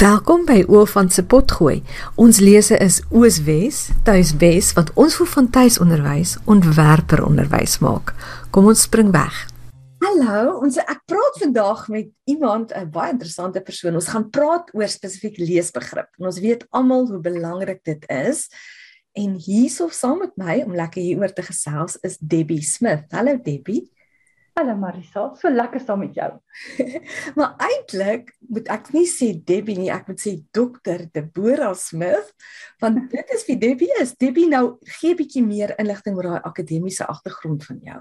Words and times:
Welkom 0.00 0.46
by 0.48 0.62
Oor 0.64 0.86
van 0.88 1.10
se 1.12 1.20
potgooi. 1.28 1.82
Ons 2.16 2.38
lese 2.40 2.78
is 2.80 3.02
Ooswes, 3.12 3.90
Tuiswes 4.06 4.70
wat 4.72 4.88
ons 4.96 5.18
vir 5.18 5.28
van 5.28 5.50
tuisonderwys 5.52 6.38
ontwerper 6.48 7.20
onderwys 7.26 7.74
maak. 7.84 8.14
Kom 8.48 8.70
ons 8.72 8.86
spring 8.86 9.10
weg. 9.12 9.42
Hallo, 10.00 10.54
ons 10.64 10.80
ek 10.80 11.02
praat 11.04 11.36
vandag 11.42 11.84
met 11.92 12.08
iemand 12.24 12.72
'n 12.72 12.88
baie 12.88 13.12
interessante 13.12 13.60
persoon. 13.60 14.00
Ons 14.00 14.08
gaan 14.08 14.30
praat 14.30 14.72
oor 14.72 14.88
spesifiek 14.88 15.36
leesbegrip. 15.36 16.08
En 16.18 16.26
ons 16.32 16.40
weet 16.40 16.64
almal 16.70 17.06
hoe 17.06 17.20
belangrik 17.20 17.84
dit 17.84 18.08
is. 18.08 18.48
En 19.12 19.36
hierso 19.36 19.88
saam 19.88 20.18
met 20.18 20.32
my 20.36 20.62
om 20.64 20.74
lekker 20.74 21.02
hieroor 21.02 21.32
te 21.32 21.42
gesels 21.42 21.98
is 22.00 22.16
Debbie 22.16 22.62
Smith. 22.62 23.04
Hallo 23.10 23.36
Debbie. 23.36 23.90
Hallo 24.60 24.74
Marisa, 24.76 25.22
so 25.40 25.48
lekker 25.48 25.80
saam 25.80 26.02
met 26.04 26.18
jou. 26.18 26.26
maar 27.38 27.54
eintlik 27.64 28.26
moet 28.52 28.66
ek 28.68 28.90
nie 28.92 29.06
sê 29.08 29.30
Debbie 29.32 29.78
nie, 29.78 29.88
ek 29.88 30.10
moet 30.10 30.20
sê 30.20 30.34
dokter 30.52 31.06
Deborah 31.14 31.72
Smith, 31.80 32.28
want 32.84 33.06
dit 33.14 33.32
is 33.32 33.46
wie 33.48 33.56
Debbie 33.62 33.88
is. 34.02 34.12
Debbie 34.20 34.50
nou 34.52 34.76
gee 34.98 35.14
'n 35.14 35.16
bietjie 35.22 35.44
meer 35.46 35.72
inligting 35.80 36.18
oor 36.18 36.28
daai 36.28 36.44
akademiese 36.50 37.08
agtergrond 37.08 37.64
van 37.70 37.80
jou. 37.88 37.96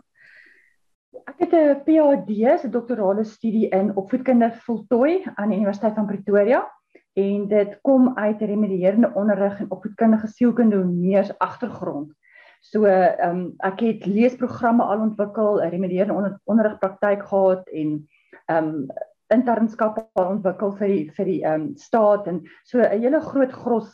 Ek 1.31 1.39
het 1.45 1.55
'n 1.55 1.79
PhD, 1.87 2.43
'n 2.67 2.75
doktorale 2.75 3.23
studie 3.23 3.71
in 3.71 3.95
opvoedkunde 3.95 4.51
voltooi 4.67 5.23
aan 5.35 5.55
die 5.55 5.63
Universiteit 5.63 5.95
van 5.95 6.11
Pretoria 6.11 6.67
en 7.15 7.47
dit 7.47 7.79
kom 7.87 8.17
uit 8.17 8.41
remedierende 8.41 9.13
onderrig 9.15 9.59
en 9.59 9.71
opvoedkundige 9.71 10.27
sielkunde 10.27 10.83
neers 10.83 11.31
agtergrond. 11.39 12.11
So 12.59 12.85
ehm 12.85 13.29
um, 13.29 13.43
ek 13.63 13.79
het 13.85 14.05
leesprogramme 14.05 14.83
al 14.83 14.99
ontwikkel, 14.99 15.61
'n 15.63 15.69
remedierende 15.69 16.13
onder, 16.13 16.39
onderrigpraktyk 16.43 17.23
gehad 17.27 17.67
en 17.67 18.07
ehm 18.45 18.67
um, 18.67 18.87
internskap 19.29 20.09
al 20.13 20.25
ontwikkel 20.35 20.71
vir 20.77 20.87
die 20.87 21.11
vir 21.15 21.25
die 21.25 21.41
ehm 21.43 21.61
um, 21.61 21.77
staat 21.77 22.27
en 22.27 22.43
so 22.63 22.79
'n 22.79 23.01
hele 23.01 23.21
groot 23.21 23.51
gros 23.51 23.89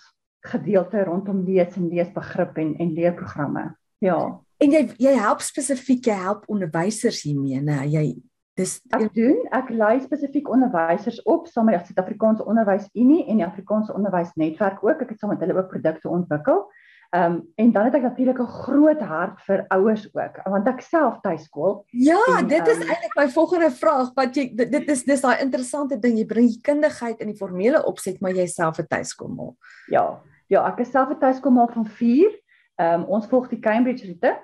gedeelte 0.45 1.03
rondom 1.03 1.43
lees 1.45 1.75
en 1.75 1.89
leesbegrip 1.89 2.57
en 2.57 2.75
en 2.75 2.93
leerprogramme. 2.93 3.75
Ja. 3.97 4.41
En 4.57 4.71
jy 4.71 4.89
jy 4.97 5.13
help 5.13 5.41
spesifiek 5.41 6.05
jy 6.05 6.13
help 6.13 6.43
onderwysers 6.47 7.21
hiermee, 7.21 7.61
né? 7.61 7.85
Jy 7.85 8.15
dis 8.55 8.81
ek 8.89 9.13
doen 9.13 9.45
ek 9.51 9.69
lei 9.69 9.99
spesifiek 9.99 10.49
onderwysers 10.49 11.21
op 11.23 11.47
saam 11.47 11.65
met 11.65 11.77
die 11.79 11.85
Suid-Afrikaanse 11.85 12.45
Onderwysunie 12.45 13.27
en 13.27 13.37
die 13.37 13.45
Afrikaanse 13.45 13.93
Onderwysnetwerk 13.93 14.83
ook. 14.83 15.01
Ek 15.01 15.09
het 15.09 15.19
saam 15.19 15.29
met 15.29 15.39
hulle 15.39 15.53
ook 15.53 15.69
produkte 15.69 16.09
ontwikkel. 16.09 16.55
Ehm 16.55 16.84
um, 17.15 17.35
en 17.55 17.71
dan 17.71 17.85
het 17.85 17.95
ek 17.95 18.01
natuurlik 18.01 18.39
'n 18.39 18.55
groot 18.65 19.01
hart 19.01 19.41
vir 19.47 19.65
ouers 19.67 20.07
ook 20.13 20.39
want 20.43 20.67
ek 20.67 20.81
self 20.81 21.19
tuiskool. 21.21 21.85
Ja, 21.89 22.19
en, 22.39 22.47
dit 22.47 22.67
is 22.67 22.75
um, 22.75 22.89
eintlik 22.89 23.15
my 23.15 23.27
volgende 23.29 23.71
vraag 23.71 24.13
wat 24.13 24.35
jy 24.35 24.51
dit, 24.55 24.71
dit 24.71 24.89
is 24.89 25.03
dis 25.03 25.21
daai 25.21 25.41
interessante 25.41 25.99
ding 25.99 26.17
jy 26.17 26.25
bring 26.25 26.47
die 26.47 26.61
kundigheid 26.61 27.21
in 27.21 27.27
die 27.27 27.37
formele 27.37 27.85
opset 27.85 28.21
maar 28.21 28.31
jy 28.31 28.45
self 28.45 28.79
'n 28.79 28.87
tuiskool 28.87 29.29
maak. 29.29 29.55
Ja. 29.87 30.21
Ja, 30.47 30.67
ek 30.67 30.79
is 30.79 30.91
self 30.91 31.09
'n 31.09 31.19
tuiskool 31.19 31.51
maak 31.51 31.73
van 31.73 31.85
4. 31.85 32.31
Ehm 32.75 33.01
um, 33.01 33.05
ons 33.07 33.27
volg 33.27 33.49
die 33.49 33.59
Cambridge 33.59 34.05
roete 34.05 34.35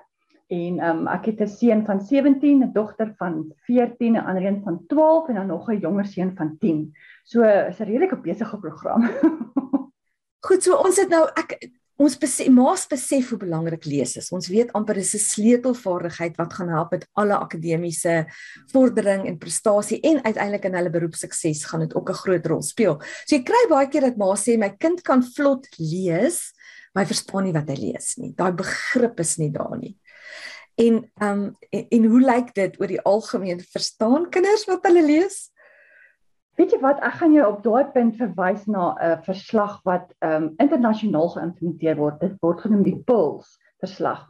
en 0.48 0.78
ehm 0.78 0.98
um, 0.98 1.08
ek 1.08 1.26
het 1.26 1.40
'n 1.40 1.48
seun 1.48 1.84
van 1.84 2.00
17, 2.00 2.62
'n 2.62 2.72
dogter 2.72 3.14
van 3.16 3.52
14, 3.66 4.12
'n 4.12 4.24
ander 4.24 4.44
een 4.44 4.60
van 4.64 4.86
12 4.86 5.28
en 5.28 5.34
dan 5.34 5.46
nog 5.46 5.68
'n 5.68 5.78
jonger 5.78 6.04
seun 6.04 6.36
van 6.36 6.56
10. 6.58 6.92
So 7.24 7.42
is 7.42 7.80
'n 7.80 7.84
redelike 7.84 8.16
besige 8.16 8.58
program. 8.58 9.02
Goed, 10.46 10.62
so 10.62 10.74
ons 10.74 10.96
het 10.96 11.08
nou 11.08 11.28
ek 11.34 11.70
ons 12.00 12.16
besef 12.18 12.48
maas 12.52 12.86
besef 12.88 13.30
hoe 13.30 13.38
belangrik 13.38 13.84
lees 13.84 14.16
is. 14.16 14.30
Ons 14.32 14.48
weet 14.50 14.72
amper 14.76 14.94
dis 14.94 15.14
'n 15.14 15.18
sleutelvaardigheid 15.18 16.36
wat 16.36 16.52
gaan 16.52 16.68
help 16.68 16.90
met 16.92 17.06
alle 17.14 17.36
akademiese 17.36 18.26
vordering 18.72 19.26
en 19.26 19.38
prestasie 19.38 20.00
en 20.00 20.24
uiteindelik 20.24 20.64
in 20.64 20.74
hulle 20.74 20.90
beroepsukses 20.90 21.64
gaan 21.64 21.80
dit 21.80 21.94
ook 21.94 22.10
'n 22.10 22.22
groot 22.24 22.46
rol 22.46 22.62
speel. 22.62 23.00
So 23.26 23.36
jy 23.36 23.42
kry 23.42 23.68
baie 23.68 23.88
keer 23.88 24.02
dat 24.02 24.16
ma 24.16 24.34
sê 24.34 24.58
my 24.58 24.70
kind 24.78 25.02
kan 25.02 25.22
vlot 25.22 25.66
lees, 25.78 26.52
maar 26.94 27.04
hy 27.04 27.14
verstaan 27.14 27.44
nie 27.44 27.52
wat 27.52 27.68
hy 27.68 27.76
lees 27.76 28.16
nie. 28.16 28.32
Daai 28.34 28.52
begrip 28.52 29.20
is 29.20 29.38
nie 29.38 29.50
daar 29.50 29.78
nie. 29.78 29.96
En 30.76 31.10
ehm 31.20 31.38
um, 31.38 31.56
en, 31.70 31.86
en 31.90 32.04
hoe 32.04 32.20
lyk 32.20 32.54
dit 32.54 32.80
oor 32.80 32.88
die 32.88 33.00
algemeen 33.00 33.60
verstaan 33.60 34.30
kinders 34.30 34.64
wat 34.66 34.86
hulle 34.86 35.02
lees? 35.02 35.50
Weet 36.62 36.76
jy 36.76 36.78
wat, 36.78 37.00
ek 37.02 37.16
gaan 37.18 37.32
jou 37.34 37.42
op 37.42 37.62
daai 37.64 37.88
punt 37.90 38.14
verwys 38.20 38.68
na 38.70 38.82
'n 38.92 38.98
uh, 39.02 39.14
verslag 39.26 39.80
wat 39.88 40.12
ehm 40.22 40.44
um, 40.44 40.44
internasionaal 40.62 41.32
geïmplementeer 41.34 41.96
word. 41.98 42.20
Dit 42.20 42.36
word 42.38 42.62
genoem 42.62 42.84
die 42.86 43.00
PULS 43.08 43.56
verslag. 43.82 44.20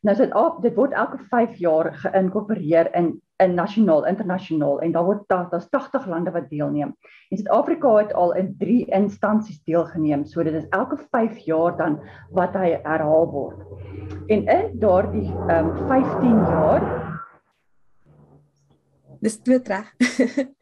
Nou 0.00 0.14
dit 0.16 0.32
op, 0.32 0.62
dit 0.64 0.72
word 0.72 0.96
elke 0.96 1.20
5 1.34 1.60
jaar 1.60 1.92
geïnkorporeer 2.06 2.88
in 2.96 3.20
in 3.44 3.54
nasionaal, 3.54 4.06
internasionaal 4.08 4.80
en 4.80 4.92
daar 4.92 5.04
word 5.04 5.28
daar's 5.28 5.68
80 5.68 6.06
lande 6.06 6.32
wat 6.32 6.48
deelneem. 6.48 6.96
En 7.28 7.36
Suid-Afrika 7.36 7.94
het 7.96 8.14
al 8.14 8.32
in 8.32 8.54
3 8.58 8.86
instansies 8.86 9.60
deelgeneem. 9.68 10.24
So 10.24 10.42
dit 10.42 10.54
is 10.54 10.68
elke 10.70 10.96
5 11.10 11.38
jaar 11.44 11.76
dan 11.76 12.00
wat 12.32 12.56
hy 12.56 12.80
herhaal 12.88 13.30
word. 13.30 13.60
En 14.32 14.48
in 14.48 14.78
daardie 14.80 15.28
ehm 15.28 15.76
um, 15.76 15.88
15 15.92 16.40
jaar 16.40 16.92
Dis 19.20 19.42
twee 19.42 19.60
reg. 19.64 19.92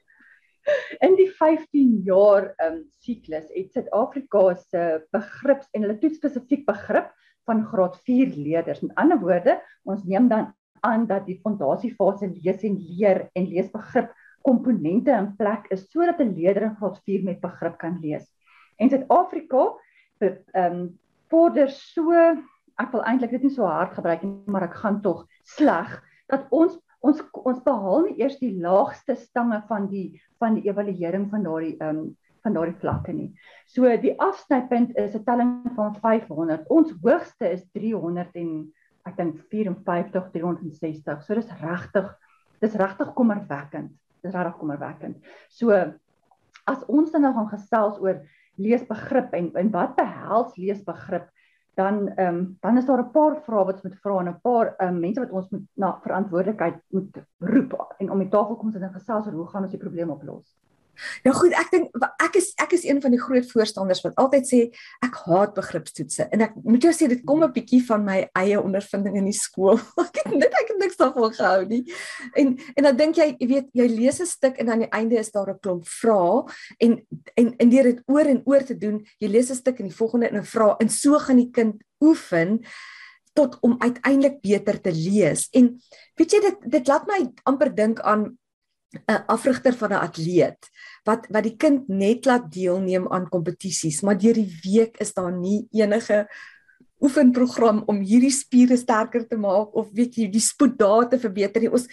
In 1.04 1.16
die 1.18 1.28
15 1.38 2.00
jaar 2.06 2.50
um 2.64 2.82
siklus 3.04 3.50
het 3.52 3.72
Suid-Afrika 3.74 4.54
se 4.56 4.84
begrips 5.12 5.68
en 5.72 5.84
hulle 5.84 5.98
toets 6.00 6.20
spesifiek 6.20 6.64
begrip 6.66 7.10
van 7.48 7.64
graad 7.68 7.98
4 8.08 8.32
leerders. 8.36 8.80
Met 8.80 8.96
ander 9.00 9.20
woorde, 9.20 9.58
ons 9.84 10.04
neem 10.08 10.28
dan 10.28 10.52
aan 10.84 11.06
dat 11.08 11.26
die 11.26 11.40
fondasiefase 11.40 12.30
lees 12.32 12.64
en 12.64 12.78
leer 12.80 13.26
en 13.32 13.48
leesbegrip 13.48 14.12
komponente 14.44 15.12
in 15.12 15.30
plek 15.36 15.70
is 15.72 15.86
sodat 15.90 16.20
'n 16.20 16.34
leerder 16.36 16.68
in 16.68 16.76
graad 16.76 16.98
4 17.04 17.24
met 17.24 17.40
begrip 17.40 17.78
kan 17.78 17.98
lees. 18.00 18.26
En 18.76 18.90
Suid-Afrika 18.90 19.72
um 20.20 20.98
vorder 21.28 21.70
so 21.70 22.12
ek 22.80 22.90
wil 22.92 23.04
eintlik 23.06 23.30
dit 23.30 23.42
nie 23.42 23.54
so 23.54 23.66
hard 23.66 23.94
gebruik 23.94 24.22
nie, 24.22 24.34
maar 24.46 24.66
ek 24.66 24.74
gaan 24.82 25.00
tog 25.02 25.26
sleg 25.44 26.02
dat 26.32 26.46
ons 26.50 26.78
ons 27.04 27.22
ons 27.44 27.62
behaal 27.64 28.06
nie 28.08 28.18
eers 28.22 28.36
die 28.40 28.52
laagste 28.60 29.16
stange 29.20 29.60
van 29.68 29.88
die 29.90 30.06
van 30.42 30.58
die 30.58 30.68
evaluering 30.70 31.28
van 31.32 31.48
daardie 31.48 31.74
ehm 31.78 32.04
um, 32.04 32.04
van 32.44 32.52
daardie 32.52 32.76
vlakke 32.76 33.12
nie. 33.16 33.30
So 33.72 33.88
die 33.96 34.12
afsnypunt 34.20 34.90
is 35.00 35.14
'n 35.16 35.24
telling 35.24 35.52
van 35.76 35.94
500. 35.96 36.66
Ons 36.68 36.92
hoogste 37.02 37.48
is 37.48 37.64
300 37.72 38.36
en 38.36 38.50
ek 39.08 39.16
dink 39.16 39.38
54 39.48 40.30
360. 40.32 41.22
So 41.22 41.34
dis 41.34 41.50
regtig 41.62 42.10
dis 42.60 42.74
regtig 42.74 43.14
kommerwekkend. 43.14 43.92
Dis 44.22 44.34
regtig 44.34 44.58
kommerwekkend. 44.60 45.16
So 45.48 45.72
as 46.66 46.84
ons 46.86 47.12
dan 47.12 47.22
nou 47.22 47.32
gaan 47.32 47.48
gesels 47.48 47.98
oor 48.00 48.20
leesbegrip 48.56 49.32
en 49.32 49.50
en 49.54 49.70
wat 49.70 49.96
behels 49.96 50.56
leesbegrip 50.56 51.30
dan 51.74 52.08
ehm 52.08 52.34
um, 52.34 52.56
dan 52.60 52.76
is 52.76 52.86
daar 52.86 53.02
'n 53.02 53.10
paar 53.10 53.42
vrae 53.46 53.64
wat 53.64 53.74
ons 53.74 53.82
moet 53.82 54.00
vra 54.02 54.18
en 54.18 54.28
'n 54.28 54.40
paar 54.40 54.74
um, 54.78 55.00
mense 55.00 55.20
wat 55.20 55.30
ons 55.30 55.48
moet 55.50 55.66
na 55.74 55.98
verantwoordelikheid 56.02 56.76
moet 56.88 57.16
roep 57.38 57.94
en 57.98 58.10
om 58.10 58.18
die 58.18 58.28
tafel 58.28 58.56
kom 58.56 58.70
sit 58.70 58.82
en 58.82 58.92
gesels 58.92 59.26
oor 59.26 59.32
hoe 59.32 59.46
gaan 59.46 59.62
ons 59.62 59.70
die 59.70 59.80
probleem 59.80 60.10
oplos. 60.10 60.56
Nou 61.24 61.34
goed, 61.36 61.52
ek 61.52 61.70
dink 61.70 62.06
ek 62.22 62.36
is 62.40 62.52
ek 62.62 62.74
is 62.76 62.84
een 62.84 63.00
van 63.02 63.14
die 63.14 63.20
groot 63.20 63.46
voorstanders 63.50 64.02
wat 64.04 64.16
altyd 64.20 64.48
sê 64.48 64.60
ek 65.04 65.18
haat 65.26 65.54
begripstoetse 65.56 66.28
en 66.32 66.44
ek 66.46 66.56
moet 66.62 66.82
jou 66.82 66.92
sê 66.94 67.08
dit 67.10 67.24
kom 67.26 67.44
'n 67.44 67.52
bietjie 67.52 67.82
van 67.86 68.04
my 68.04 68.18
eie 68.34 68.60
ondervinding 68.60 69.16
in 69.16 69.28
die 69.30 69.36
skool. 69.36 69.78
Ek 70.04 70.20
het 70.22 70.34
net 70.34 70.54
ek 70.54 70.70
het 70.72 70.78
niks 70.78 70.96
daarvan 70.96 71.32
gehou 71.34 71.66
nie. 71.66 71.82
En 72.34 72.58
en 72.76 72.82
dan 72.88 72.96
dink 72.96 73.16
jy, 73.16 73.28
jy 73.38 73.48
weet, 73.48 73.68
jy 73.72 73.86
lees 73.88 74.20
'n 74.20 74.26
stuk 74.26 74.58
en 74.58 74.70
aan 74.70 74.84
die 74.86 74.92
einde 74.92 75.18
is 75.18 75.30
daar 75.30 75.50
'n 75.50 75.60
klomp 75.60 75.86
vrae 75.86 76.44
en 76.78 77.00
en 77.36 77.54
en 77.58 77.68
deur 77.70 77.84
dit 77.84 78.00
oor 78.06 78.26
en 78.26 78.42
oor 78.44 78.62
te 78.64 78.76
doen, 78.76 79.04
jy 79.18 79.28
lees 79.28 79.50
'n 79.50 79.60
stuk 79.62 79.80
en 79.80 79.88
die 79.88 79.96
volgende 79.96 80.28
in 80.28 80.38
'n 80.38 80.44
vraag 80.44 80.78
en 80.80 80.88
so 80.88 81.18
gaan 81.18 81.36
die 81.36 81.50
kind 81.50 81.82
oefen 82.00 82.60
tot 83.34 83.58
om 83.60 83.74
uiteindelik 83.78 84.40
beter 84.40 84.80
te 84.80 84.92
lees. 84.92 85.48
En 85.52 85.74
weet 86.16 86.32
jy 86.32 86.40
dit 86.40 86.70
dit 86.70 86.88
laat 86.88 87.06
my 87.06 87.20
amper 87.42 87.74
dink 87.74 88.00
aan 88.00 88.38
'n 89.08 89.24
afrigter 89.26 89.74
van 89.74 89.92
'n 89.92 90.04
atleet 90.08 90.70
wat 91.04 91.26
wat 91.28 91.44
die 91.44 91.56
kind 91.56 91.88
net 91.88 92.24
laat 92.24 92.52
deelneem 92.52 93.08
aan 93.12 93.28
kompetisies, 93.28 94.02
maar 94.02 94.18
deur 94.18 94.34
die 94.34 94.58
week 94.64 94.96
is 94.96 95.12
daar 95.14 95.32
nie 95.32 95.66
enige 95.72 96.26
oefenprogram 97.04 97.82
om 97.86 98.00
hierdie 98.00 98.32
spiere 98.32 98.76
sterker 98.76 99.26
te 99.28 99.36
maak 99.36 99.74
of 99.76 99.90
weet 99.92 100.16
jy 100.16 100.28
die 100.32 100.40
spoed 100.40 100.78
daar 100.78 101.08
te 101.08 101.18
verbeter 101.20 101.60
nie. 101.60 101.70
Ons 101.70 101.88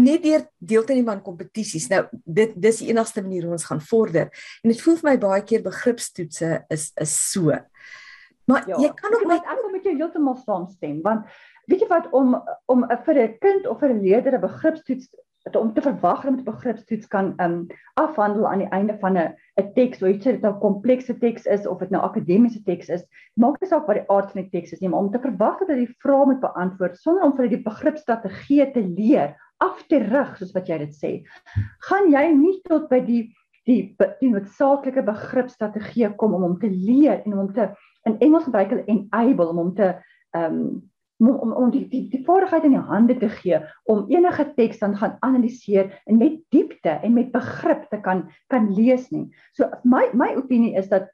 net 0.00 0.22
deur 0.24 0.46
deel 0.58 0.84
te 0.84 0.94
neem 0.96 1.10
aan 1.12 1.22
kompetisies. 1.22 1.88
Nou 1.92 2.06
dit 2.24 2.54
dis 2.56 2.80
die 2.82 2.90
enigste 2.90 3.22
manier 3.22 3.46
hoe 3.46 3.56
ons 3.58 3.68
gaan 3.68 3.82
vorder. 3.84 4.30
En 4.62 4.72
dit 4.72 4.80
voel 4.80 4.96
vir 5.02 5.10
my 5.10 5.16
baie 5.26 5.44
keer 5.46 5.62
begripstoetse 5.62 6.64
is 6.72 6.90
is 7.00 7.14
so. 7.32 7.52
Maar 8.44 8.68
ja, 8.68 8.78
jy 8.78 8.90
kan 8.96 9.14
ook 9.14 9.28
net 9.28 9.44
ek 9.44 9.60
wil 9.62 9.72
met 9.72 9.86
jou 9.88 9.94
heeltemal 9.96 10.36
saamstem 10.42 10.98
want 11.04 11.28
weet 11.70 11.84
jy 11.84 11.88
wat 11.88 12.10
om 12.12 12.34
om 12.72 12.84
vir 13.06 13.20
'n 13.22 13.38
kind 13.40 13.66
of 13.66 13.80
vir 13.80 13.92
'n 13.92 14.02
leerder 14.02 14.38
'n 14.38 14.46
begripstoets 14.48 15.08
dat 15.44 15.56
om 15.56 15.72
te 15.74 15.82
verwag 15.84 16.22
dat 16.22 16.32
'n 16.32 16.44
begripstoets 16.44 17.06
kan 17.06 17.34
um 17.36 17.66
afhandel 17.94 18.48
aan 18.48 18.58
die 18.58 18.68
einde 18.68 18.96
van 18.98 19.16
'n 19.16 19.34
'n 19.60 19.72
teks, 19.74 20.00
hoe 20.00 20.16
dit 20.16 20.40
nou 20.40 20.54
komplekse 20.58 21.18
teks 21.18 21.44
is 21.44 21.66
of 21.66 21.78
dit 21.78 21.90
nou 21.90 22.02
akademiese 22.02 22.62
teks 22.62 22.88
is, 22.88 23.04
maak 23.34 23.60
nie 23.60 23.68
saak 23.68 23.86
wat 23.86 23.96
die 23.96 24.10
aard 24.10 24.32
van 24.32 24.42
die 24.42 24.50
teks 24.50 24.72
is 24.72 24.80
nie, 24.80 24.88
maar 24.88 25.00
om 25.00 25.10
te 25.10 25.20
verwag 25.20 25.58
dat 25.58 25.68
hy 25.68 25.84
die 25.84 25.96
vrae 25.98 26.24
moet 26.26 26.40
beantwoord 26.40 26.96
sonder 26.96 27.24
om 27.24 27.36
vir 27.36 27.48
die 27.48 27.62
begripstrategie 27.62 28.72
te 28.72 28.82
leer 28.82 29.36
af 29.60 29.84
te 29.88 29.98
rig 29.98 30.36
soos 30.36 30.52
wat 30.52 30.68
jy 30.68 30.78
dit 30.78 30.94
sê. 30.94 31.12
Gaan 31.88 32.10
jy 32.10 32.32
nie 32.32 32.60
tot 32.64 32.88
by 32.88 33.00
die 33.00 33.34
die 33.64 33.96
die 34.20 34.30
noodsaaklike 34.30 35.02
begripstrategie 35.04 36.10
kom 36.16 36.34
om 36.34 36.42
hom 36.42 36.58
te 36.60 36.68
leer 36.68 37.22
en 37.24 37.32
om 37.32 37.38
hom 37.38 37.52
te 37.52 37.70
in 38.04 38.18
Engels 38.20 38.44
gebruik 38.44 38.72
hulle 38.72 38.84
enable 38.86 39.48
om 39.48 39.56
hom 39.56 39.74
te 39.74 39.94
um, 40.36 40.82
om 41.18 41.28
om, 41.28 41.52
om 41.52 41.70
die 41.70 41.84
die, 41.88 42.02
die 42.10 42.22
vaardigheid 42.26 42.64
in 42.64 42.76
die 42.76 42.86
hande 42.88 43.16
te 43.18 43.28
gee 43.28 43.60
om 43.90 44.04
enige 44.10 44.46
teks 44.56 44.80
dan 44.82 44.96
gaan 44.98 45.16
analiseer 45.20 45.92
en 46.04 46.18
met 46.18 46.40
diepte 46.54 46.98
en 47.02 47.14
met 47.14 47.32
begrip 47.32 47.86
te 47.90 48.00
kan 48.00 48.26
kan 48.52 48.72
lees 48.74 49.10
nie. 49.10 49.28
So 49.52 49.70
my 49.82 50.08
my 50.12 50.34
opinie 50.38 50.74
is 50.78 50.88
dat 50.88 51.10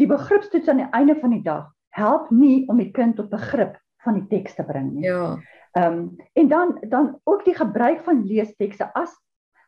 die 0.00 0.10
begripstoets 0.10 0.68
aan 0.68 0.82
die 0.82 0.90
einde 0.90 1.16
van 1.20 1.30
die 1.36 1.42
dag 1.42 1.70
help 1.94 2.30
nie 2.30 2.64
om 2.68 2.82
die 2.82 2.90
kind 2.90 3.16
tot 3.16 3.30
begrip 3.30 3.78
van 4.04 4.18
die 4.18 4.26
teks 4.28 4.54
te 4.58 4.66
bring 4.66 4.92
nie. 4.92 5.06
Ja. 5.06 5.36
Ehm 5.78 5.98
um, 5.98 6.16
en 6.32 6.48
dan 6.48 6.78
dan 6.88 7.14
ook 7.24 7.44
die 7.44 7.54
gebruik 7.54 8.02
van 8.04 8.26
leestekste 8.26 8.90
as 8.94 9.14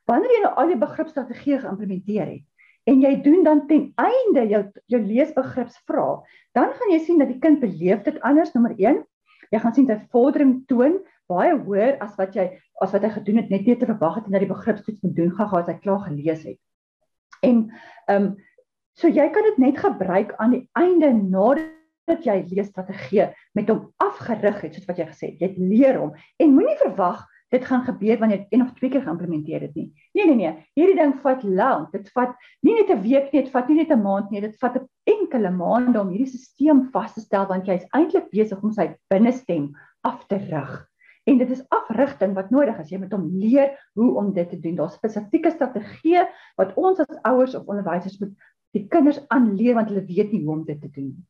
wanneer 0.07 0.31
jy 0.31 0.43
nou 0.43 0.55
al 0.55 0.71
die 0.71 0.83
begripstrategieë 0.83 1.63
geïmplementeer 1.65 2.27
het 2.27 2.45
en 2.87 3.03
jy 3.03 3.17
doen 3.23 3.43
dan 3.43 3.67
ten 3.67 3.89
einde 3.99 4.47
jou 4.51 4.63
jou 4.87 5.01
leesbegripsvrae, 5.03 6.21
dan 6.55 6.73
gaan 6.79 6.93
jy 6.95 7.01
sien 7.03 7.19
dat 7.19 7.33
die 7.33 7.41
kind 7.43 7.59
beleef 7.61 8.05
dit 8.07 8.21
anders 8.23 8.53
nommer 8.55 8.77
1. 8.79 9.03
Jy 9.51 9.61
gaan 9.63 9.75
sien 9.75 9.87
dat 9.89 10.09
vordering 10.15 10.59
toon 10.71 10.99
baie 11.31 11.55
hoër 11.59 11.97
as 12.03 12.15
wat 12.19 12.37
jy 12.39 12.47
as 12.83 12.93
wat 12.93 13.05
hy 13.07 13.11
gedoen 13.15 13.41
het 13.41 13.51
net 13.51 13.67
net 13.67 13.81
te 13.81 13.89
verwag 13.89 14.19
het 14.19 14.27
en 14.29 14.37
dat 14.37 14.45
die 14.45 14.53
begripstoets 14.53 15.03
moet 15.03 15.17
doen 15.17 15.33
gaan 15.35 15.55
as 15.61 15.71
hy 15.71 15.79
klaar 15.81 16.03
gelees 16.09 16.45
het. 16.45 16.61
En 17.43 17.71
ehm 18.07 18.29
um, 18.29 18.35
so 18.97 19.09
jy 19.13 19.27
kan 19.29 19.45
dit 19.45 19.59
net 19.61 19.79
gebruik 19.79 20.31
aan 20.41 20.55
die 20.55 20.63
einde 20.73 21.11
nadat 21.13 22.25
jy 22.25 22.37
leesstrategie 22.49 23.27
met 23.53 23.69
hom 23.69 23.91
afgerig 24.01 24.63
het 24.65 24.75
soos 24.75 24.87
wat 24.89 25.01
jy 25.03 25.09
gesê 25.11 25.33
het. 25.35 25.43
Jy 25.43 25.69
leer 25.73 25.99
hom 26.01 26.15
en 26.41 26.55
moenie 26.55 26.79
verwag 26.81 27.27
dit 27.53 27.65
gaan 27.65 27.85
gebeur 27.85 28.19
wanneer 28.23 28.39
jy 28.39 28.57
een 28.57 28.65
of 28.65 28.73
twee 28.79 28.91
keer 28.91 29.05
geïmplementeer 29.05 29.67
het 29.69 29.77
nie. 29.77 29.91
Nee 30.17 30.25
nee 30.25 30.37
nee, 30.39 30.53
hierdie 30.79 30.97
ding 30.97 31.13
vat 31.21 31.43
lank. 31.45 31.91
Dit 31.93 32.09
vat 32.17 32.33
nie 32.65 32.75
net 32.79 32.91
'n 32.91 33.03
week 33.03 33.33
nie, 33.33 33.43
dit 33.43 33.53
vat 33.53 33.69
nie 33.69 33.77
net 33.83 33.91
'n 33.93 34.03
maand 34.03 34.31
nie, 34.31 34.41
dit 34.41 34.57
vat 34.63 34.77
'n 34.81 34.89
enkele 35.05 35.51
maande 35.51 36.01
om 36.01 36.09
hierdie 36.09 36.27
stelsel 36.27 36.85
vas 36.93 37.13
te 37.15 37.21
stel 37.21 37.47
want 37.47 37.67
jy 37.67 37.75
is 37.75 37.89
eintlik 37.93 38.31
besig 38.31 38.63
om 38.63 38.73
sy 38.73 38.95
binnestem 39.13 39.75
af 40.03 40.25
te 40.29 40.39
rig. 40.39 40.89
En 41.27 41.39
dit 41.39 41.51
is 41.51 41.65
afrigting 41.69 42.35
wat 42.35 42.51
nodig 42.51 42.79
is. 42.79 42.91
Jy 42.91 42.99
moet 42.99 43.13
hom 43.13 43.29
leer 43.29 43.77
hoe 43.95 44.15
om 44.17 44.33
dit 44.33 44.49
te 44.51 44.61
doen. 44.61 44.77
Daar's 44.77 44.95
spesifieke 44.95 45.51
strategieë 45.51 46.29
wat 46.57 46.75
ons 46.77 47.01
as 47.01 47.23
ouers 47.23 47.55
of 47.55 47.67
onderwysers 47.67 48.21
moet 48.21 48.33
die 48.73 48.87
kinders 48.89 49.21
aanleer 49.29 49.75
want 49.75 49.89
hulle 49.91 50.07
weet 50.07 50.33
nie 50.33 50.45
hoe 50.45 50.55
om 50.55 50.65
dit 50.65 50.81
te 50.81 50.89
doen 50.89 51.11
nie. 51.13 51.25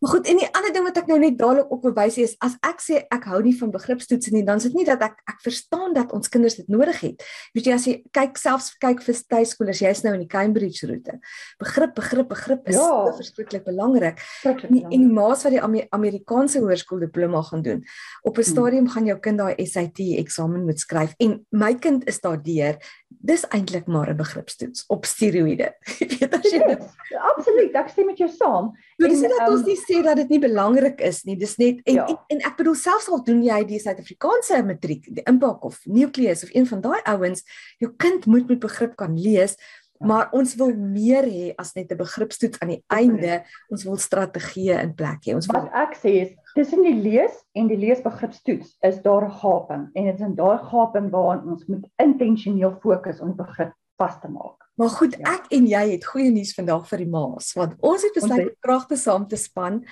Maar 0.00 0.10
goed, 0.10 0.26
en 0.26 0.38
die 0.40 0.48
ander 0.52 0.72
ding 0.74 0.84
wat 0.84 0.98
ek 1.00 1.06
nou 1.08 1.18
net 1.18 1.38
dadelik 1.38 1.70
ook 1.72 1.82
wil 1.86 1.94
wys 1.96 2.18
is 2.20 2.34
as 2.44 2.56
ek 2.66 2.82
sê 2.84 3.02
ek 3.14 3.28
hou 3.30 3.40
nie 3.44 3.54
van 3.58 3.70
begripstoetse 3.72 4.32
nie, 4.34 4.44
dan 4.46 4.60
is 4.60 4.66
dit 4.68 4.76
nie 4.78 4.86
dat 4.88 5.02
ek 5.06 5.20
ek 5.30 5.40
verstaan 5.44 5.94
dat 5.96 6.12
ons 6.16 6.28
kinders 6.28 6.58
dit 6.58 6.68
nodig 6.72 7.00
het. 7.00 7.24
Weet 7.56 7.70
jy 7.70 7.76
as 7.76 7.86
jy 7.88 7.94
kyk 8.14 8.40
selfs 8.40 8.72
kyk 8.82 9.02
vir 9.06 9.20
tuiskolers, 9.34 9.82
jy's 9.84 10.02
nou 10.04 10.14
in 10.18 10.24
die 10.24 10.30
Cambridge 10.30 10.88
roete. 10.90 11.18
Begrip, 11.62 11.94
begrip, 11.96 12.28
begrip 12.32 12.68
is 12.72 12.78
ja. 12.78 12.84
so 12.84 13.14
verskriklik 13.18 13.64
belangrik. 13.68 14.20
En 14.44 14.60
die, 14.66 14.84
die 14.90 15.00
maas 15.04 15.46
wat 15.46 15.54
die 15.56 15.62
Amer 15.62 15.88
Amerikaanse 15.94 16.62
hoërskool 16.64 17.04
diploma 17.06 17.42
gaan 17.48 17.62
doen. 17.62 17.84
Op 18.22 18.38
'n 18.38 18.42
hmm. 18.42 18.52
stadium 18.52 18.84
hmm. 18.84 18.92
gaan 18.94 19.06
jou 19.06 19.18
kind 19.20 19.38
daai 19.38 19.66
SAT 19.66 20.00
eksamen 20.20 20.64
moet 20.64 20.80
skryf 20.80 21.14
en 21.18 21.40
my 21.50 21.74
kind 21.74 22.04
is 22.08 22.20
daardeur 22.20 22.78
dis 23.24 23.44
eintlik 23.48 23.86
maar 23.86 24.10
'n 24.12 24.16
begripstoets 24.16 24.84
op 24.86 25.04
steroïde. 25.04 25.72
Jy 25.98 26.08
weet 26.18 26.34
as 26.36 26.50
jy 26.50 26.60
dit 26.66 26.82
Absoluut, 27.14 27.76
ek 27.80 27.88
stem 27.88 28.06
met 28.10 28.18
jou 28.18 28.28
saam. 28.28 28.72
Dit 29.00 29.12
is 29.12 29.20
nie 29.22 29.30
dat 29.32 29.48
ons 29.48 29.62
um, 29.62 29.68
nie 29.70 29.78
sê 29.80 30.02
dat 30.04 30.16
dit 30.20 30.34
nie 30.34 30.40
belangrik 30.42 31.00
is 31.00 31.22
nie. 31.24 31.36
Dis 31.36 31.56
net 31.56 31.80
en, 31.84 31.94
ja. 31.94 32.06
en 32.06 32.18
en 32.36 32.44
ek 32.50 32.58
bedoel 32.58 32.76
selfs 32.76 33.08
al 33.08 33.22
doen 33.24 33.40
jy 33.44 33.60
die 33.68 33.80
Suid-Afrikaanse 33.80 34.60
matriek, 34.66 35.08
die 35.08 35.24
impak 35.30 35.64
of 35.64 35.80
nucleus 35.86 36.44
of 36.44 36.52
een 36.52 36.68
van 36.68 36.84
daai 36.84 37.00
ouens, 37.14 37.44
jou 37.78 37.92
kind 37.96 38.26
moet 38.26 38.48
met 38.48 38.60
begrip 38.60 38.96
kan 39.00 39.16
lees. 39.16 39.56
Ja. 39.56 40.06
Maar 40.10 40.32
ons 40.36 40.54
wil 40.60 40.74
meer 40.76 41.24
hê 41.24 41.52
as 41.56 41.72
net 41.74 41.92
'n 41.92 41.96
begripstoets 41.96 42.60
aan 42.60 42.76
die 42.76 42.84
einde. 42.88 43.44
Ons 43.70 43.84
wil 43.84 43.96
strategieë 43.96 44.82
in 44.82 44.94
plek 44.94 45.24
hê. 45.24 45.34
Ons 45.34 45.46
wil 45.46 45.62
Wat 45.62 45.72
ek 45.88 45.96
sê 45.96 46.10
is 46.28 46.34
tussen 46.54 46.82
die 46.82 46.94
lees 46.94 47.34
en 47.58 47.66
die 47.66 47.78
leesbegripstoets 47.78 48.76
is 48.86 49.00
daar 49.02 49.26
'n 49.26 49.38
gaping 49.42 49.88
en 49.92 50.04
dit 50.04 50.14
is 50.14 50.26
in 50.26 50.34
daai 50.34 50.58
gaping 50.58 51.10
waaraan 51.10 51.48
ons 51.50 51.66
moet 51.66 51.88
intentioneel 51.96 52.76
fokus 52.82 53.20
om 53.20 53.34
die 53.34 53.42
begrip 53.44 53.72
vas 53.98 54.20
te 54.20 54.28
maak. 54.28 54.63
Maar 54.74 54.90
goed, 54.90 55.14
ja. 55.18 55.36
ek 55.36 55.52
en 55.54 55.66
jy 55.70 55.82
het 55.92 56.04
goeie 56.08 56.32
nuus 56.34 56.50
vandag 56.56 56.88
vir 56.88 57.04
die 57.04 57.10
ma's 57.10 57.52
want 57.54 57.76
ons 57.84 58.02
het 58.02 58.16
besluit 58.16 58.48
om 58.48 58.54
kragte 58.64 58.98
saam 58.98 59.28
te 59.30 59.38
span 59.38 59.84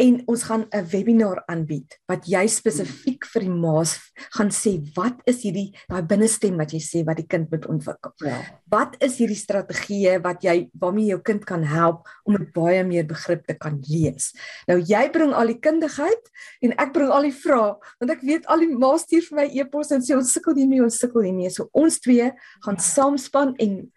en 0.00 0.16
ons 0.32 0.42
gaan 0.48 0.64
'n 0.72 0.86
webinar 0.88 1.42
aanbied 1.44 1.98
wat 2.08 2.24
jy 2.24 2.46
spesifiek 2.48 3.26
vir 3.34 3.44
die 3.44 3.52
ma's 3.52 3.98
gaan 4.36 4.48
sê 4.48 4.80
wat 4.96 5.20
is 5.28 5.42
hierdie 5.44 5.76
daai 5.90 6.02
binnestem 6.08 6.56
wat 6.56 6.72
jy 6.72 6.80
sê 6.80 7.04
wat 7.04 7.20
die 7.20 7.26
kind 7.26 7.50
moet 7.50 7.66
ontwikkel. 7.66 8.12
Ja. 8.24 8.40
Wat 8.70 8.96
is 9.04 9.18
hierdie 9.20 9.36
strategieë 9.36 10.22
wat 10.24 10.42
jy 10.42 10.70
waarmee 10.72 11.12
jou 11.12 11.20
kind 11.20 11.44
kan 11.44 11.62
help 11.62 12.08
om 12.24 12.32
met 12.38 12.52
baie 12.52 12.82
meer 12.84 13.04
begrip 13.04 13.46
te 13.46 13.54
kan 13.54 13.76
lees. 13.88 14.32
Nou 14.66 14.80
jy 14.80 15.10
bring 15.12 15.34
al 15.34 15.52
die 15.52 15.60
kundigheid 15.60 16.32
en 16.62 16.72
ek 16.78 16.92
bring 16.92 17.10
al 17.10 17.28
die 17.28 17.36
vrae 17.36 17.76
want 18.00 18.10
ek 18.10 18.22
weet 18.22 18.46
al 18.46 18.64
die 18.64 18.72
ma's 18.72 19.04
stuur 19.04 19.28
vir 19.28 19.36
my 19.36 19.48
e-pos 19.52 19.92
en 19.92 20.00
sê 20.00 20.16
ons 20.16 20.32
sukkel 20.32 20.56
hiermee, 20.56 20.82
ons 20.82 20.96
sukkel 20.96 21.28
hiermee. 21.28 21.50
So 21.50 21.68
ons 21.72 22.00
twee 22.00 22.32
gaan 22.64 22.80
ja. 22.80 22.82
saamspan 22.82 23.54
en 23.58 23.90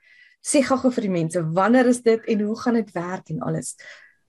sê 0.44 0.62
gou-gou 0.62 0.92
vir 0.92 1.08
die 1.08 1.18
mense 1.18 1.44
wanneer 1.56 1.90
is 1.92 2.02
dit 2.04 2.26
en 2.34 2.42
hoe 2.48 2.56
gaan 2.60 2.80
dit 2.80 2.92
werk 2.92 3.30
en 3.30 3.40
alles. 3.48 3.76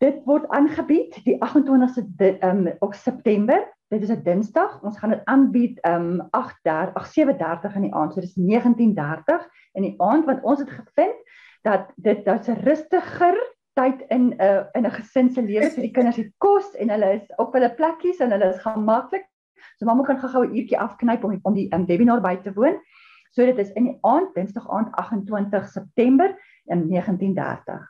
Dit 0.03 0.21
word 0.29 0.47
aangebied 0.55 1.17
die 1.27 1.37
28ste 1.43 2.35
um, 2.47 2.69
op 2.85 2.95
September. 2.95 3.65
Dit 3.91 4.03
is 4.03 4.11
'n 4.11 4.23
Dinsdag. 4.23 4.83
Ons 4.83 4.99
gaan 4.99 5.11
dit 5.11 5.25
aanbied 5.25 5.79
um 5.87 6.23
8:30, 6.31 7.07
7:30 7.17 7.75
in 7.75 7.83
die 7.83 7.95
aand. 7.95 8.13
So 8.13 8.21
dis 8.21 8.37
19:30 8.37 9.49
in 9.73 9.83
die 9.83 9.95
aand 9.99 10.25
want 10.27 10.43
ons 10.43 10.59
het 10.59 10.71
gevind 10.71 11.19
dat 11.63 11.93
dit 11.97 12.25
dit's 12.25 12.49
'n 12.49 12.63
rustiger 12.65 13.37
tyd 13.75 14.05
in 14.09 14.29
'n 14.29 14.43
uh, 14.43 14.65
in 14.73 14.87
'n 14.87 14.91
gesin 14.91 15.31
se 15.31 15.43
lewe 15.43 15.71
vir 15.71 15.83
die 15.83 15.91
kinders 15.91 16.17
het 16.17 16.33
kos 16.39 16.75
en 16.75 16.91
hulle 16.91 17.13
is 17.13 17.27
op 17.37 17.53
hulle 17.53 17.75
plekkies 17.75 18.19
en 18.19 18.31
hulle 18.31 18.49
is 18.55 18.63
gemaklik. 18.63 19.27
So 19.77 19.87
mamma 19.87 20.05
kan 20.05 20.19
gou-gou 20.19 20.45
'n 20.45 20.57
uurtjie 20.57 20.79
afknyp 20.79 21.25
om 21.25 21.39
om 21.43 21.55
die 21.55 21.69
um, 21.75 21.87
webinar 21.87 22.21
by 22.21 22.37
te 22.37 22.53
woon. 22.53 22.79
So 23.35 23.43
dit 23.43 23.59
is 23.59 23.73
in 23.75 23.89
die 23.89 23.97
aand, 24.07 24.31
Dinsdag 24.37 24.69
aand 24.71 24.93
28 25.01 25.67
September 25.69 26.31
in 26.71 26.87
1930. 26.89 27.81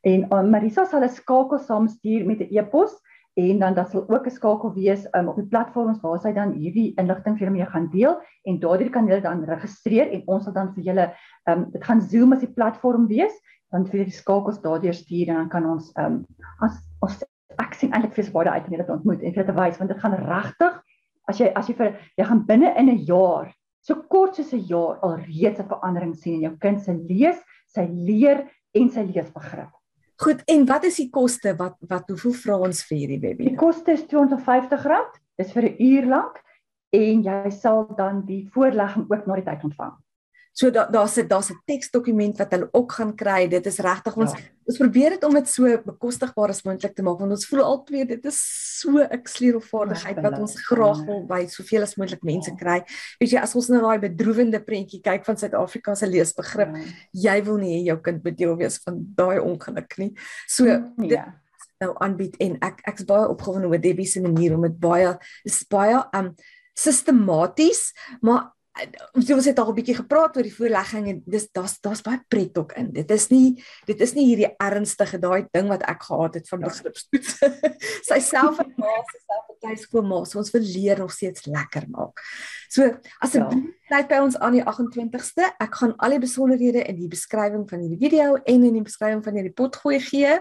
En 0.00 0.24
um, 0.34 0.50
Marisa 0.50 0.84
sal 0.84 1.04
'n 1.06 1.08
skakel 1.08 1.58
saamstuur 1.58 2.26
met 2.26 2.40
'n 2.42 2.50
e-pos 2.50 2.98
en 3.38 3.58
dan 3.58 3.74
daar 3.74 3.86
sal 3.86 4.08
ook 4.08 4.26
'n 4.26 4.30
skakel 4.30 4.72
wees 4.74 5.06
um, 5.14 5.28
op 5.28 5.36
die 5.36 5.46
platforms 5.46 6.00
waar 6.00 6.18
sy 6.18 6.32
dan 6.32 6.52
hierdie 6.52 6.94
inligting 6.96 7.38
vir 7.38 7.46
julle 7.46 7.56
mee 7.56 7.66
gaan 7.66 7.88
deel 7.90 8.18
en 8.42 8.58
daardie 8.58 8.90
kan 8.90 9.06
julle 9.06 9.20
dan 9.20 9.44
registreer 9.44 10.10
en 10.10 10.22
ons 10.26 10.44
sal 10.44 10.52
dan 10.52 10.74
vir 10.74 10.84
julle 10.84 11.12
um, 11.44 11.70
dit 11.70 11.84
gaan 11.84 12.00
Zoom 12.00 12.32
as 12.32 12.40
die 12.40 12.54
platform 12.54 13.06
wees 13.06 13.34
dan 13.70 13.86
vir 13.86 14.04
die 14.04 14.18
skakels 14.18 14.60
daardeur 14.60 14.94
stuur 14.94 15.28
en 15.28 15.34
dan 15.34 15.48
kan 15.48 15.66
ons 15.66 15.92
um, 15.96 16.26
as 16.58 16.74
ons 16.98 17.22
ek 17.58 17.74
sien 17.74 17.92
eintlik 17.92 18.14
vir 18.14 18.32
baie 18.32 18.50
uit 18.50 18.66
om 18.66 18.72
julle 18.72 18.86
te 18.86 18.92
ontmoet 18.92 19.22
en 19.22 19.32
vir 19.32 19.46
te 19.46 19.54
wys 19.54 19.78
want 19.78 19.90
dit 19.90 20.00
gaan 20.00 20.18
regtig 20.26 20.82
as 21.28 21.38
jy 21.38 21.52
as 21.54 21.68
jy 21.68 21.74
vir 21.74 21.94
jy 22.16 22.24
gaan 22.24 22.46
binne 22.46 22.74
in 22.74 22.90
'n 22.90 23.04
jaar 23.06 23.54
so 23.80 24.02
kort 24.08 24.36
soos 24.36 24.52
'n 24.52 24.66
jaar 24.68 24.98
al 25.00 25.16
reeds 25.16 25.60
'n 25.60 25.68
verandering 25.68 26.14
sien 26.16 26.34
in 26.34 26.50
jou 26.50 26.56
kind 26.58 26.80
se 26.80 26.92
lees, 26.92 27.38
sy 27.66 27.86
leer 27.90 28.48
en 28.74 28.90
sy 28.90 29.02
leesbegrip. 29.02 29.72
Goed, 30.18 30.42
en 30.46 30.66
wat 30.66 30.84
is 30.84 30.96
die 30.96 31.10
koste? 31.10 31.54
Wat 31.56 31.76
wat 31.88 32.08
hoeveel 32.08 32.34
vra 32.34 32.58
ons 32.58 32.82
vir 32.88 32.98
hierdie 32.98 33.20
webinar? 33.20 33.50
Die 33.50 33.56
koste 33.56 33.92
is 33.92 34.02
R250. 34.02 35.20
Dis 35.38 35.52
vir 35.52 35.62
'n 35.62 35.76
uur 35.78 36.06
lank 36.06 36.42
en 36.92 37.22
jy 37.22 37.50
sal 37.50 37.86
dan 37.96 38.24
die 38.26 38.48
voorlegging 38.50 39.06
ook 39.10 39.26
na 39.26 39.34
die 39.34 39.44
tyd 39.44 39.64
ontvang. 39.64 39.94
So 40.58 40.70
daar 40.74 40.90
daar's 40.90 41.16
'n 41.16 41.28
daar's 41.28 41.50
'n 41.50 41.62
teksdokument 41.64 42.38
wat 42.38 42.50
hulle 42.50 42.68
ook 42.72 42.92
gaan 42.92 43.14
kry. 43.14 43.48
Dit 43.48 43.66
is 43.66 43.78
regtig 43.78 44.16
ons 44.16 44.32
ja. 44.32 44.38
ons 44.64 44.78
probeer 44.78 45.10
dit 45.10 45.24
om 45.24 45.34
dit 45.34 45.48
so 45.48 45.82
bekostigbaar 45.84 46.48
as 46.48 46.62
moontlik 46.62 46.94
te 46.94 47.02
maak 47.02 47.18
want 47.18 47.30
ons 47.30 47.46
voel 47.46 47.62
altyd 47.62 48.08
dit 48.08 48.24
is 48.24 48.38
so 48.80 48.98
'n 48.98 49.20
sleutelvaardigheid 49.22 50.16
ja, 50.16 50.22
wat 50.22 50.38
ons 50.38 50.54
graag 50.66 51.04
wil 51.04 51.26
by 51.26 51.46
soveel 51.46 51.82
as 51.82 51.94
moontlik 51.94 52.22
mense 52.22 52.50
ja. 52.50 52.56
kry. 52.56 52.82
Weet 53.20 53.30
jy 53.30 53.38
as 53.38 53.54
ons 53.54 53.68
nou 53.68 53.80
daai 53.80 53.98
bedroewende 53.98 54.60
prentjie 54.60 55.00
kyk 55.00 55.24
van 55.24 55.36
Suid-Afrika 55.36 55.94
se 55.94 56.06
leesbegrip, 56.06 56.76
ja. 56.76 56.82
jy 57.12 57.44
wil 57.44 57.56
nie 57.56 57.78
hê 57.78 57.84
jou 57.86 58.00
kind 58.00 58.24
moet 58.24 58.38
deel 58.38 58.56
wees 58.56 58.78
van 58.82 58.98
daai 59.14 59.38
ongeluk 59.38 59.98
nie. 59.98 60.12
So 60.46 60.64
mm, 60.64 61.08
dit 61.08 61.18
ja. 61.18 61.40
nou 61.80 61.94
aanbied 62.00 62.36
en 62.40 62.58
ek 62.60 62.82
ek's 62.82 63.04
baie 63.04 63.28
opgewonde 63.28 63.68
oor 63.68 63.80
Debbie 63.80 64.06
se 64.06 64.20
manier 64.20 64.54
om 64.54 64.62
dit 64.62 64.78
baie 64.80 65.18
is 65.44 65.62
baie 65.70 66.02
um 66.12 66.34
sistematies, 66.74 67.92
maar 68.20 68.57
ons 69.16 69.28
het, 69.28 69.44
het 69.44 69.58
al 69.58 69.70
'n 69.70 69.74
bietjie 69.74 69.96
gepraat 69.96 70.36
oor 70.36 70.46
die 70.46 70.54
voorlegging 70.54 71.08
en 71.08 71.22
dis 71.26 71.48
daar's 71.52 71.80
daar's 71.80 72.02
baie 72.02 72.20
pret 72.28 72.58
ook 72.58 72.72
in. 72.72 72.92
Dit 72.92 73.10
is 73.10 73.28
nie 73.28 73.62
dit 73.86 74.00
is 74.00 74.14
nie 74.14 74.26
hierdie 74.26 74.54
ernstige 74.56 75.18
daai 75.18 75.46
ding 75.52 75.68
wat 75.68 75.82
ek 75.82 76.02
gehad 76.02 76.34
het 76.34 76.48
van 76.48 76.60
ja. 76.60 76.66
begripstoets. 76.66 77.38
Sy 78.08 78.18
self 78.20 78.58
en 78.58 78.72
ma 78.76 78.94
se 79.10 79.18
self 79.26 79.48
op 79.48 79.60
tuiskool 79.60 80.02
ma, 80.02 80.24
so 80.24 80.38
ons 80.38 80.50
wil 80.50 80.62
leer 80.62 80.98
nog 80.98 81.12
steeds 81.12 81.46
lekker 81.46 81.88
maak. 81.88 82.20
So 82.68 82.98
asseblief 83.20 83.72
ja. 83.90 84.06
by 84.06 84.20
ons 84.22 84.36
aan 84.38 84.52
die 84.52 84.64
28ste. 84.64 85.50
Ek 85.58 85.74
gaan 85.74 85.96
al 85.96 86.10
die 86.10 86.22
besonderhede 86.22 86.84
in 86.84 86.96
die 86.96 87.08
beskrywing 87.08 87.68
van 87.68 87.80
hierdie 87.80 87.98
video 87.98 88.36
en 88.36 88.64
in 88.64 88.78
die 88.78 88.84
beskrywing 88.84 89.24
van 89.24 89.34
hierdie 89.34 89.54
potgooi 89.54 89.98
gee. 90.00 90.38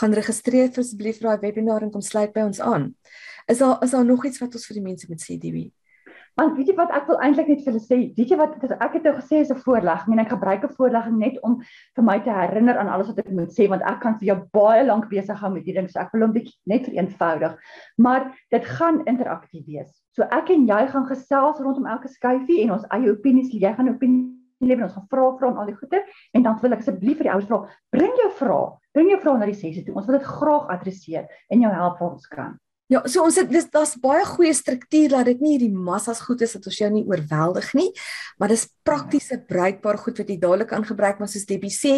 Gaan 0.00 0.14
registreer 0.14 0.72
asseblief 0.78 1.20
vir 1.20 1.28
daai 1.28 1.40
webinar 1.40 1.82
en 1.82 1.92
kom 1.92 2.00
sluit 2.00 2.32
by 2.32 2.40
ons 2.40 2.60
aan. 2.60 2.94
Is 3.46 3.58
daar 3.58 3.82
is 3.84 3.90
daar 3.90 4.04
nog 4.04 4.24
iets 4.24 4.40
wat 4.40 4.54
ons 4.54 4.66
vir 4.66 4.78
die 4.78 4.88
mense 4.88 5.06
moet 5.08 5.20
sê, 5.20 5.36
Debbie? 5.38 5.72
Want 6.40 6.56
weet 6.56 6.70
jy 6.70 6.74
wat 6.78 6.92
ek 6.96 7.06
wil 7.10 7.18
eintlik 7.20 7.48
net 7.50 7.60
vir 7.60 7.74
hulle 7.74 7.82
sê, 7.84 7.98
weet 8.16 8.30
jy 8.32 8.38
wat 8.40 8.54
ek 8.64 8.96
het 8.96 9.04
nou 9.04 9.12
gesê 9.18 9.42
is 9.42 9.50
'n 9.52 9.60
voorlegging 9.64 10.14
en 10.14 10.24
ek 10.24 10.32
gebruik 10.32 10.64
'n 10.64 10.74
voorlegging 10.78 11.18
net 11.18 11.36
om 11.42 11.60
vir 11.96 12.04
my 12.04 12.18
te 12.20 12.32
herinner 12.32 12.78
aan 12.78 12.88
alles 12.88 13.08
wat 13.08 13.18
ek 13.18 13.30
moet 13.30 13.52
sê 13.52 13.68
want 13.68 13.82
ek 13.82 14.00
kan 14.00 14.18
vir 14.18 14.26
jou 14.32 14.38
baie 14.52 14.84
lank 14.84 15.08
besig 15.10 15.40
hou 15.40 15.50
met 15.52 15.64
hierdie 15.64 15.80
ding 15.80 15.90
so 15.90 16.00
ek 16.00 16.12
wil 16.12 16.22
hom 16.22 16.32
bietjie 16.32 16.56
net 16.66 16.86
vereenvoudig. 16.88 17.56
Maar 17.98 18.32
dit 18.50 18.64
gaan 18.64 19.04
interaktief 19.06 19.66
wees. 19.66 20.02
So 20.16 20.22
ek 20.22 20.50
en 20.50 20.66
jy 20.66 20.86
gaan 20.86 21.06
gesels 21.06 21.60
rondom 21.60 21.86
elke 21.86 22.08
skyfie 22.08 22.62
en 22.62 22.72
ons 22.72 22.86
eie 22.90 23.10
opinies, 23.10 23.52
jy 23.52 23.74
gaan 23.74 23.88
opinies 23.88 24.32
lewe 24.66 24.86
ons 24.86 24.96
gaan 24.96 25.08
vra 25.10 25.28
vra 25.38 25.50
en 25.50 25.60
al 25.60 25.70
die 25.70 25.76
goeie 25.76 26.02
en 26.36 26.44
dan 26.46 26.58
wil 26.62 26.76
ek 26.76 26.84
asseblief 26.84 27.18
vir 27.20 27.28
die 27.28 27.32
ouers 27.34 27.48
vra 27.50 27.60
bring 27.94 28.12
jou 28.20 28.28
vrae 28.40 28.68
bring 28.96 29.10
jou 29.10 29.20
vrae 29.24 29.40
na 29.40 29.48
die 29.50 29.58
sessie 29.58 29.84
toe 29.86 29.96
ons 29.98 30.08
wil 30.08 30.18
dit 30.18 30.28
graag 30.28 30.68
adresseer 30.76 31.26
en 31.50 31.64
jou 31.64 31.72
help 31.72 31.98
waar 32.00 32.14
ons 32.14 32.28
kan 32.30 32.54
Ja, 32.92 33.00
so 33.08 33.22
ons 33.24 33.38
het 33.40 33.48
dis 33.48 33.68
daar's 33.72 33.94
baie 34.02 34.24
goeie 34.26 34.52
struktuur 34.52 35.14
dat 35.14 35.28
dit 35.30 35.40
nie 35.40 35.54
hierdie 35.54 35.72
massas 35.72 36.18
goed 36.26 36.42
is 36.44 36.52
dat 36.58 36.66
ons 36.68 36.80
jou 36.80 36.88
nie 36.92 37.04
oorweldig 37.08 37.70
nie, 37.78 37.86
maar 38.36 38.52
dis 38.52 38.66
praktiese 38.84 39.38
bruikbaar 39.48 39.96
goed 40.02 40.18
wat 40.20 40.28
jy 40.28 40.36
dadelik 40.42 40.68
kan 40.74 40.84
gebruik, 40.84 41.22
maar 41.22 41.30
soos 41.32 41.46
Debbie 41.48 41.72
sê, 41.72 41.94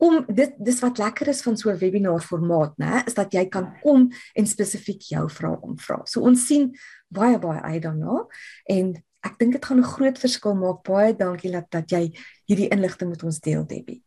kom 0.00 0.22
dit 0.24 0.54
dis 0.64 0.80
wat 0.80 1.02
lekker 1.02 1.28
is 1.34 1.42
van 1.44 1.58
so 1.60 1.68
'n 1.68 1.76
webinar 1.82 2.24
formaat, 2.24 2.72
né, 2.78 3.04
is 3.06 3.14
dat 3.14 3.34
jy 3.34 3.44
kan 3.50 3.74
kom 3.82 4.08
en 4.34 4.46
spesifiek 4.46 5.02
jou 5.12 5.28
vrae 5.28 5.58
omvra. 5.60 6.00
So 6.06 6.22
ons 6.22 6.46
sien 6.46 6.72
baie 7.10 7.38
baie 7.38 7.60
uit 7.60 7.82
daarna 7.82 8.24
en 8.70 8.94
ek 9.24 9.38
dink 9.38 9.52
dit 9.52 9.64
gaan 9.64 9.80
'n 9.80 9.92
groot 9.94 10.18
verskil 10.18 10.54
maak. 10.54 10.82
Baie 10.82 11.12
dankie 11.12 11.52
dat 11.52 11.70
dat 11.70 11.90
jy 11.90 12.12
hierdie 12.48 12.70
inligting 12.70 13.10
met 13.10 13.22
ons 13.22 13.40
deel, 13.40 13.66
Debbie. 13.66 14.02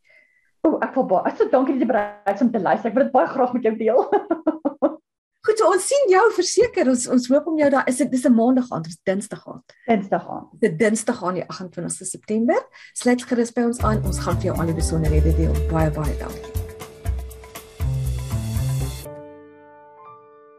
O, 0.63 0.79
ek 0.81 0.93
voel 0.93 1.05
baie. 1.05 1.23
Ek 1.25 1.37
sê 1.37 1.49
dankie 1.51 1.73
dat 1.73 1.81
jy 1.81 1.87
bereid 1.87 2.35
is 2.35 2.41
om 2.41 2.51
te 2.51 2.59
luister. 2.59 2.89
Ek 2.89 2.95
wil 2.95 3.03
dit 3.03 3.13
baie 3.13 3.27
graag 3.27 3.53
met 3.53 3.63
jou 3.63 3.77
deel. 3.77 4.09
Goed, 5.41 5.57
so 5.57 5.71
ons 5.73 5.87
sien 5.89 6.11
jou 6.11 6.21
verseker. 6.37 6.89
Ons 6.91 7.07
ons 7.09 7.27
hoop 7.33 7.47
om 7.49 7.57
jou 7.57 7.69
daar 7.73 7.87
is 7.89 7.97
dit 7.97 8.11
dis 8.11 8.25
'n 8.25 8.33
maandag 8.33 8.69
aand, 8.69 8.85
dis 8.85 8.99
dinsdag 9.03 9.47
aand. 9.47 9.75
Dinsdag 9.87 10.29
aand. 10.29 10.47
Dit 10.59 10.77
dinsdag 10.77 11.23
aand 11.23 11.35
die 11.35 11.45
28ste 11.49 12.05
September. 12.05 12.61
Sluit 12.93 13.23
gerus 13.23 13.51
by 13.51 13.61
ons 13.61 13.79
aan. 13.79 14.05
Ons 14.05 14.19
gaan 14.19 14.35
vir 14.35 14.51
jou 14.51 14.57
al 14.59 14.65
die 14.65 14.75
besonderhede 14.75 15.35
deel. 15.35 15.53
Baie 15.69 15.89
baie 15.89 16.17
dankie. 16.17 16.60